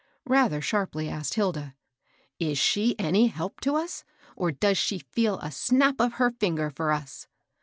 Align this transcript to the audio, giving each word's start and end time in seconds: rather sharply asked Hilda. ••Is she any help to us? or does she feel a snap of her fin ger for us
rather 0.25 0.61
sharply 0.61 1.07
asked 1.07 1.35
Hilda. 1.35 1.75
••Is 2.39 2.57
she 2.57 2.95
any 2.97 3.27
help 3.27 3.59
to 3.61 3.75
us? 3.75 4.03
or 4.35 4.51
does 4.51 4.79
she 4.79 4.97
feel 4.97 5.37
a 5.41 5.51
snap 5.51 6.01
of 6.01 6.13
her 6.13 6.31
fin 6.31 6.57
ger 6.57 6.71
for 6.71 6.91
us 6.91 7.27